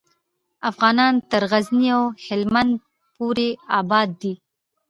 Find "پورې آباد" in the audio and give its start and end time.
3.15-4.09